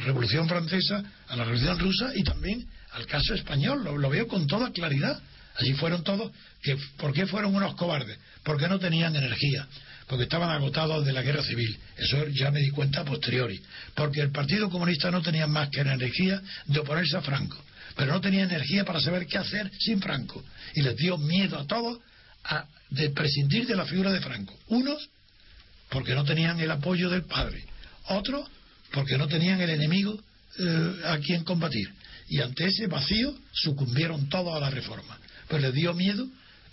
[0.00, 3.84] Revolución Francesa, a la Revolución Rusa y también al caso español.
[3.84, 5.20] lo veo con toda claridad.
[5.56, 6.32] Allí fueron todos.
[6.62, 8.18] Que, ¿Por qué fueron unos cobardes?
[8.42, 9.66] Porque no tenían energía.
[10.06, 11.76] Porque estaban agotados de la guerra civil.
[11.96, 13.60] Eso ya me di cuenta a posteriori.
[13.94, 17.62] Porque el Partido Comunista no tenía más que la energía de oponerse a Franco.
[17.96, 20.42] Pero no tenía energía para saber qué hacer sin Franco.
[20.74, 21.98] Y les dio miedo a todos
[22.44, 24.58] a, de prescindir de la figura de Franco.
[24.68, 25.08] Unos,
[25.90, 27.64] porque no tenían el apoyo del padre.
[28.06, 28.48] Otros,
[28.92, 30.18] porque no tenían el enemigo
[30.58, 31.92] eh, a quien combatir.
[32.28, 35.18] Y ante ese vacío sucumbieron todos a la reforma
[35.52, 36.26] pues le dio miedo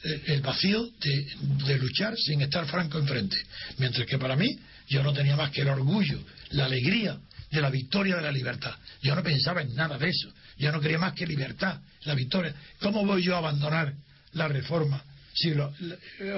[0.06, 3.36] eh, el vacío de, luchar sin estar Franco enfrente.
[3.78, 7.20] Mientras que para mí yo no tenía más que el orgullo, la alegría
[7.52, 8.74] de la victoria de la libertad.
[9.02, 10.32] Yo no pensaba en nada de eso.
[10.58, 12.56] Yo no quería más que libertad, la victoria.
[12.80, 13.94] ¿Cómo voy yo a abandonar
[14.32, 15.74] la reforma, si lo,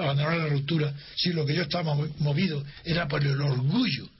[0.00, 4.10] abandonar la ruptura, si lo que yo estaba movido era por el orgullo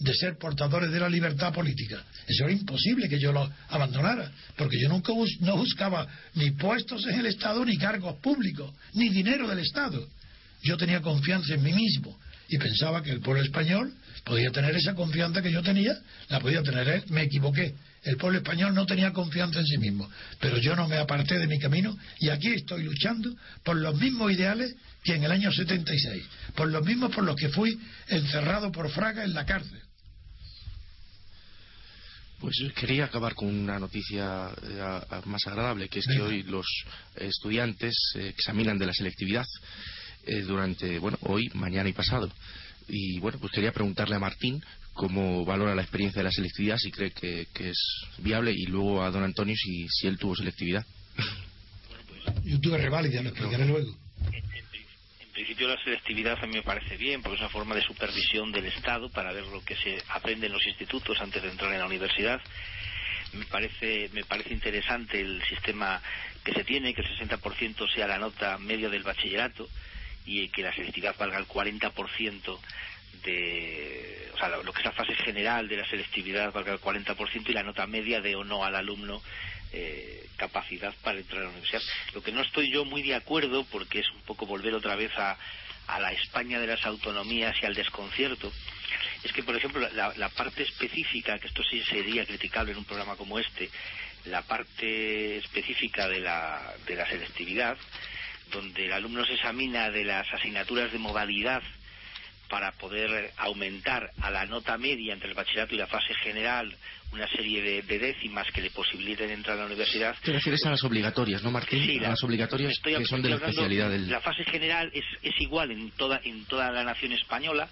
[0.00, 2.02] de ser portadores de la libertad política.
[2.26, 7.20] Eso era imposible que yo lo abandonara, porque yo nunca no buscaba ni puestos en
[7.20, 10.08] el Estado, ni cargos públicos, ni dinero del Estado.
[10.62, 13.92] Yo tenía confianza en mí mismo y pensaba que el pueblo español
[14.24, 15.96] podía tener esa confianza que yo tenía,
[16.28, 17.74] la podía tener él, me equivoqué.
[18.02, 20.10] El pueblo español no tenía confianza en sí mismo,
[20.40, 24.32] pero yo no me aparté de mi camino y aquí estoy luchando por los mismos
[24.32, 28.90] ideales que en el año 76, por los mismos por los que fui encerrado por
[28.90, 29.80] Fraga en la cárcel.
[32.40, 36.66] Pues quería acabar con una noticia eh, más agradable, que es que hoy los
[37.16, 39.44] estudiantes examinan de la selectividad
[40.24, 42.30] eh, durante, bueno, hoy, mañana y pasado.
[42.88, 44.62] Y bueno, pues quería preguntarle a Martín
[44.94, 47.78] cómo valora la experiencia de la selectividad, si cree que, es
[48.18, 50.84] viable, y luego a don Antonio si, si él tuvo selectividad.
[52.44, 53.86] Yo tuve reválida, lo explicaré luego
[55.40, 58.66] principio la selectividad a mí me parece bien, porque es una forma de supervisión del
[58.66, 61.86] Estado para ver lo que se aprende en los institutos antes de entrar en la
[61.86, 62.38] universidad.
[63.32, 66.02] Me parece, me parece interesante el sistema
[66.44, 69.66] que se tiene, que el 60% sea la nota media del bachillerato
[70.26, 72.60] y que la selectividad valga el 40%
[73.24, 77.48] de, o sea, lo que es la fase general de la selectividad valga el 40%
[77.48, 79.22] y la nota media de o no al alumno
[79.72, 81.82] eh, capacidad para entrar a la universidad.
[82.14, 85.12] Lo que no estoy yo muy de acuerdo, porque es un poco volver otra vez
[85.16, 85.38] a,
[85.86, 88.52] a la España de las autonomías y al desconcierto,
[89.22, 93.16] es que, por ejemplo, la, parte específica, que esto sí sería criticable en un programa
[93.16, 93.70] como este,
[94.24, 97.76] la parte específica de la, de la selectividad,
[98.50, 101.62] donde el alumno se examina de las asignaturas de modalidad
[102.50, 106.76] para poder aumentar a la nota media entre el bachillerato y la fase general
[107.12, 110.16] una serie de, décimas que le posibiliten entrar a la universidad.
[110.22, 111.84] Te refieres a las obligatorias, ¿no, Martín?
[111.84, 114.08] Sí, las obligatorias que son de la especialidad del...
[114.08, 117.68] La fase general es, es igual en toda, en toda la nación española,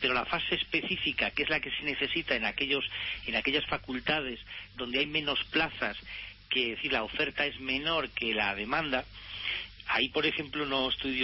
[0.00, 2.84] pero la fase específica, que es la que se necesita en, aquellos,
[3.26, 4.40] en aquellas facultades
[4.76, 5.96] donde hay menos plazas,
[6.48, 9.04] que decir, la oferta es menor que la demanda,
[9.90, 11.20] ahí, por ejemplo, no estoy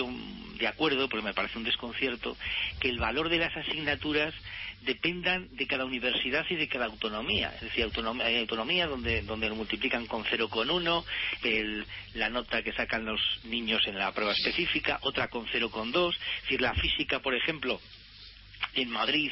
[0.59, 2.37] de acuerdo, porque me parece un desconcierto,
[2.81, 4.35] que el valor de las asignaturas
[4.83, 7.53] dependan de cada universidad y de cada autonomía.
[7.57, 13.05] Es decir, autonomía, hay autonomía donde, donde lo multiplican con 0,1, la nota que sacan
[13.05, 16.15] los niños en la prueba específica, otra con 0,2.
[16.15, 17.81] Es decir, la física, por ejemplo,
[18.75, 19.31] en Madrid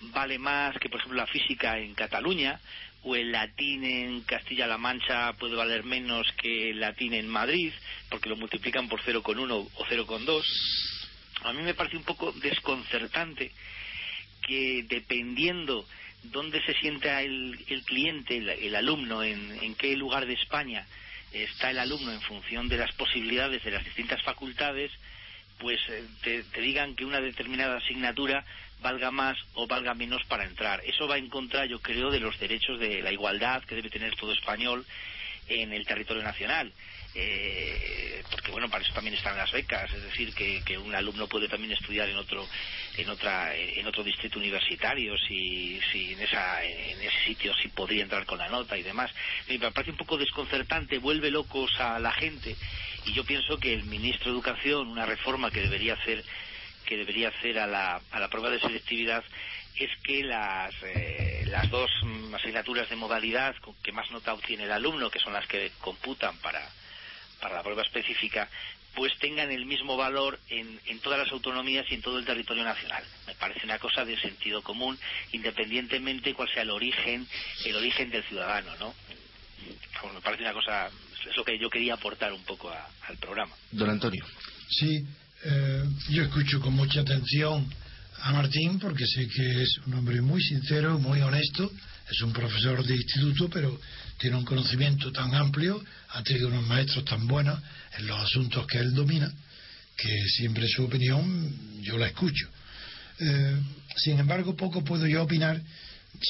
[0.00, 2.58] vale más que, por ejemplo, la física en Cataluña,
[3.02, 7.72] o el latín en Castilla-La Mancha puede valer menos que el latín en Madrid,
[8.08, 10.42] porque lo multiplican por 0,1 o 0,2.
[11.42, 13.52] A mí me parece un poco desconcertante
[14.46, 15.86] que dependiendo
[16.24, 20.86] dónde se sienta el, cliente, el, alumno, en, qué lugar de España
[21.32, 24.90] está el alumno en función de las posibilidades de las distintas facultades,
[25.60, 28.44] pues eh, te, digan que una determinada asignatura
[28.80, 30.80] valga más o valga menos para entrar.
[30.84, 34.16] Eso va en contra, yo creo, de los derechos de la igualdad que debe tener
[34.16, 34.84] todo español
[35.48, 36.72] en el territorio nacional.
[37.14, 41.48] Eh, porque bueno para eso también están las becas es decir que, un alumno puede
[41.48, 42.46] también estudiar en otro
[42.96, 48.04] en otra en otro distrito universitario si, si en esa en ese sitio si podría
[48.04, 49.10] entrar con la nota y demás.
[49.48, 52.56] Me parece un poco desconcertante vuelve locos a la gente
[53.06, 56.24] y yo pienso que el ministro de educación una reforma que debería hacer
[56.86, 59.24] que debería hacer a la, a la prueba de selectividad
[59.76, 61.90] es que las, eh, las dos
[62.34, 66.60] asignaturas de modalidad que más nota obtiene el alumno, que son las que computan para,
[67.40, 68.48] para la prueba específica,
[68.94, 72.64] pues tengan el mismo valor en, en, todas las autonomías y en todo el territorio
[72.64, 73.04] nacional.
[73.26, 74.98] Me parece una cosa de sentido común,
[75.32, 77.26] independientemente cuál sea el origen,
[77.64, 78.94] el origen del ciudadano, ¿no?
[80.14, 80.88] me parece una cosa,
[81.28, 83.54] es lo que yo quería aportar un poco al programa.
[83.70, 84.24] Don Antonio.
[84.68, 85.04] Sí,
[85.44, 87.68] eh, yo escucho con mucha atención
[88.22, 91.70] a Martín porque sé que es un hombre muy sincero, muy honesto,
[92.10, 93.80] es un profesor de instituto, pero
[94.18, 97.58] tiene un conocimiento tan amplio, ha tenido unos maestros tan buenos
[97.98, 99.32] en los asuntos que él domina,
[99.96, 102.48] que siempre su opinión yo la escucho.
[103.18, 103.56] Eh,
[103.96, 105.60] sin embargo, poco puedo yo opinar,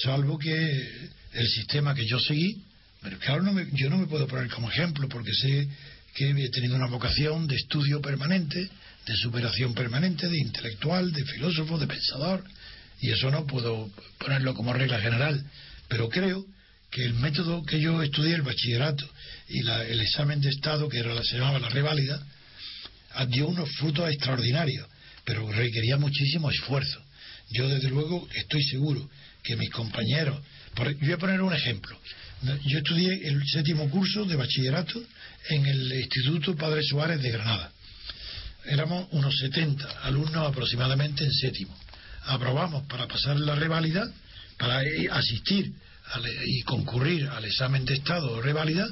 [0.02, 2.62] salvo que el sistema que yo seguí,
[3.00, 5.68] pero claro, no yo no me puedo poner como ejemplo, porque sé
[6.14, 8.68] que he tenido una vocación de estudio permanente,
[9.06, 12.44] de superación permanente, de intelectual, de filósofo, de pensador,
[13.00, 15.42] y eso no puedo ponerlo como regla general,
[15.90, 16.46] pero creo
[16.90, 19.06] que el método que yo estudié, el bachillerato
[19.48, 22.24] y el examen de Estado, que era se llamaba la reválida,
[23.28, 24.86] dio unos frutos extraordinarios,
[25.24, 27.02] pero requería muchísimo esfuerzo.
[27.50, 29.10] Yo, desde luego, estoy seguro
[29.42, 30.40] que mis compañeros.
[30.76, 31.98] Voy a poner un ejemplo.
[32.64, 35.02] Yo estudié el séptimo curso de bachillerato
[35.48, 37.72] en el Instituto Padre Suárez de Granada.
[38.64, 41.76] Éramos unos 70 alumnos aproximadamente en séptimo.
[42.26, 44.08] Aprobamos para pasar la reválida,
[44.60, 44.82] para
[45.12, 45.72] asistir
[46.44, 48.86] y concurrir al examen de Estado o reválida,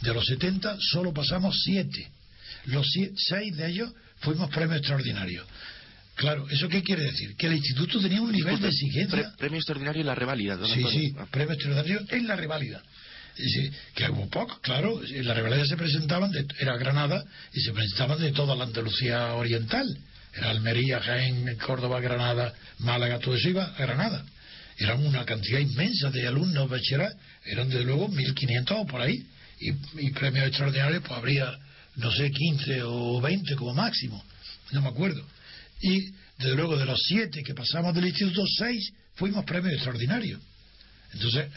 [0.00, 2.10] de los 70 solo pasamos 7.
[2.66, 5.46] Los 6 de ellos fuimos premios extraordinarios.
[6.16, 7.36] Claro, ¿eso qué quiere decir?
[7.36, 9.32] Que el instituto tenía un nivel de exigencia.
[9.38, 10.58] premio extraordinario y la reválida.
[10.66, 11.26] sí, sí, ah.
[11.30, 12.82] premio extraordinario en la reválida.
[13.94, 18.18] que hubo poco, claro, en la reválida se presentaban, de, era Granada, y se presentaban
[18.18, 19.96] de toda la Andalucía oriental.
[20.34, 24.24] Era Almería, Jaén, Córdoba, Granada, Málaga, todo eso iba a Granada.
[24.78, 27.12] Eran una cantidad inmensa de alumnos bachiller,
[27.44, 29.24] eran desde luego 1.500 o por ahí.
[29.60, 29.70] Y,
[30.06, 31.56] y premios extraordinarios, pues habría,
[31.96, 34.24] no sé, 15 o 20 como máximo,
[34.72, 35.24] no me acuerdo
[35.82, 40.40] y desde luego de los siete que pasamos del instituto, seis fuimos premios extraordinarios.
[41.12, 41.50] Entonces,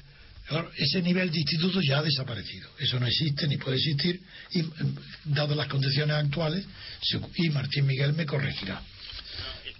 [0.78, 2.70] ese nivel de instituto ya ha desaparecido.
[2.78, 4.20] Eso no existe ni puede existir,
[4.52, 4.64] y
[5.26, 6.66] dadas las condiciones actuales,
[7.36, 8.82] y Martín Miguel me corregirá.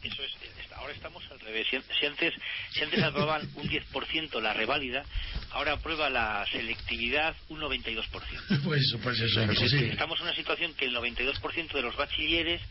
[0.04, 1.24] Eso es, ahora estamos
[1.56, 1.68] revés.
[2.00, 2.34] Si antes,
[2.72, 5.04] si antes aprobaban un 10% la reválida,
[5.52, 8.06] ahora aprueba la selectividad un 92%.
[8.66, 12.62] Pues eso, pues eso Estamos en una situación que el 92% de los bachilleres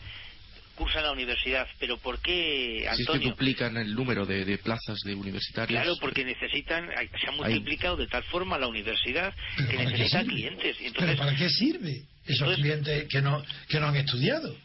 [0.74, 1.66] cursa la universidad.
[1.78, 2.96] Pero ¿por qué, Antonio?
[2.96, 5.80] Si es que duplican el número de, plazas de universitarios.
[5.80, 6.88] Claro, porque necesitan,
[7.20, 10.76] se ha multiplicado de tal forma la universidad que necesita clientes.
[10.98, 14.56] ¿Pero para qué sirve esos clientes que no, que no han estudiado?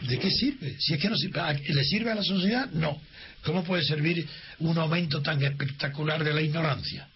[0.00, 0.76] ¿De qué sirve?
[0.78, 2.70] Si es que no ¿le sirve a la sociedad?
[2.72, 3.00] No.
[3.44, 4.26] ¿Cómo puede servir
[4.58, 7.08] un aumento tan espectacular de la ignorancia?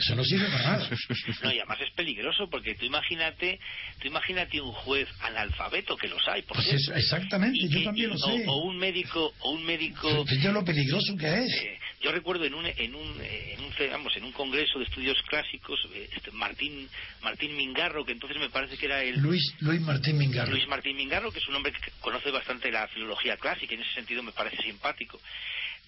[0.00, 0.90] Eso no sirve para nada.
[1.42, 3.60] No, y además es peligroso porque tú imagínate,
[4.00, 8.44] tú imagínate un juez analfabeto que los hay, por pues exactamente, yo también lo sé.
[8.46, 10.24] O un médico, o un médico.
[10.26, 11.52] Fíjate lo peligroso que es.
[11.52, 15.20] Eh, yo recuerdo en un, en un, en un, vamos, en un congreso de estudios
[15.28, 16.88] clásicos, eh, este, Martín,
[17.22, 20.50] Martín Mingarro, que entonces me parece que era el Luis, Luis Martín Mingarro.
[20.50, 23.92] Luis Martín Mingarro, que es un hombre que conoce bastante la filología clásica, en ese
[23.92, 25.20] sentido me parece simpático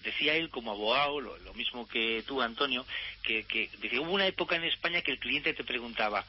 [0.03, 2.85] decía él como abogado, lo, mismo que tú, Antonio,
[3.21, 6.25] que, que, hubo una época en España que el cliente te preguntaba,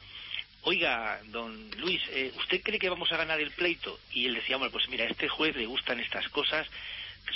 [0.61, 3.99] oiga, don Luis, eh, ¿usted cree que vamos a ganar el pleito?
[4.11, 6.67] Y él decía, bueno, pues mira, a este juez le gustan estas cosas,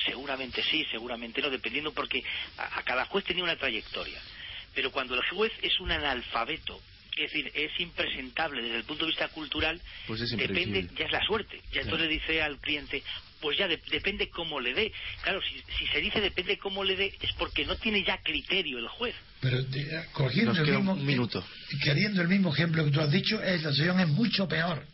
[0.06, 2.24] seguramente sí, seguramente no, dependiendo porque
[2.58, 4.20] a, cada juez tenía una trayectoria.
[4.74, 6.80] Pero cuando el juez es un analfabeto,
[7.16, 11.24] es decir, es impresentable desde el punto de vista cultural, pues depende, ya es la
[11.26, 11.62] suerte.
[11.72, 13.04] Ya entonces le dice al cliente,
[13.42, 14.92] pues ya depende cómo le dé.
[15.24, 18.88] Claro, si, se dice depende cómo le dé, es porque no tiene ya criterio el
[18.88, 19.16] juez.
[19.42, 21.44] Pero eh, cogiendo el mismo, minuto.
[21.84, 24.86] queriendo el mismo ejemplo que tú has dicho, la situación es mucho peor.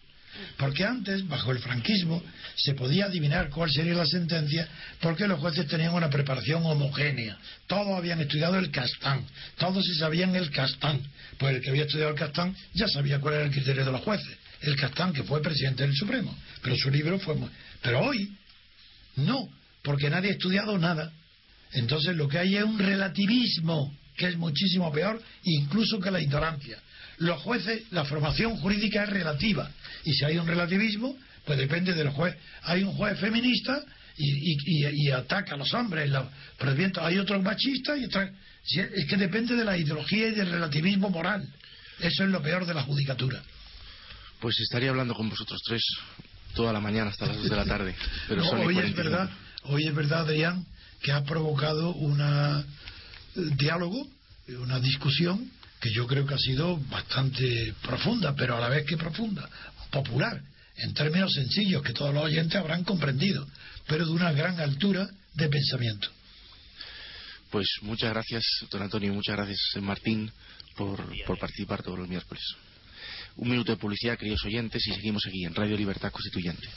[0.57, 2.21] Porque antes, bajo el franquismo,
[2.55, 4.67] se podía adivinar cuál sería la sentencia
[4.99, 7.37] porque los jueces tenían una preparación homogénea.
[7.67, 9.25] Todos habían estudiado el castán,
[9.57, 11.01] todos se sabían el castán.
[11.37, 14.01] Pues el que había estudiado el castán ya sabía cuál era el criterio de los
[14.01, 14.37] jueces.
[14.61, 16.35] El castán, que fue presidente del Supremo.
[16.61, 17.35] Pero su libro fue
[17.86, 18.36] pero hoy
[19.17, 19.47] no,
[19.83, 21.11] porque nadie ha estudiado nada.
[21.71, 26.79] Entonces lo que hay es un relativismo que es muchísimo peor incluso que la ignorancia.
[27.19, 29.69] Los jueces, la formación jurídica es relativa
[30.03, 31.15] y si hay un relativismo,
[31.45, 32.36] pues depende del juez.
[32.63, 33.83] Hay un juez feminista
[34.17, 36.11] y, ataca a los hombres,
[36.57, 41.47] pero hay otros machistas y es que depende de la ideología y del relativismo moral.
[41.99, 43.43] Eso es lo peor de la judicatura.
[44.39, 45.83] Pues estaría hablando con vosotros tres
[46.56, 47.95] toda la mañana hasta las 2 de la tarde.
[48.28, 49.30] Pero hoy es verdad,
[49.64, 50.66] hoy es verdad, Adrián,
[51.01, 52.64] que ha provocado un eh,
[53.58, 54.08] diálogo,
[54.47, 58.97] una discusión que yo creo que ha sido bastante profunda, pero a la vez que
[58.97, 59.47] profunda,
[59.91, 60.41] popular,
[60.78, 63.47] en términos sencillos que todos los oyentes habrán comprendido,
[63.88, 66.10] pero de una gran altura de pensamiento.
[67.51, 70.32] Pues muchas gracias, don Antonio, muchas gracias, Martín,
[70.76, 72.43] por, por participar todos los miércoles.
[73.38, 76.67] Un minuto de publicidad, queridos oyentes, y seguimos aquí en Radio Libertad Constituyente.